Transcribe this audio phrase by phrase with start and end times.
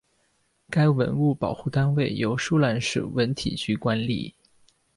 [0.67, 4.33] 该文物保护单位由舒兰市文体局管理。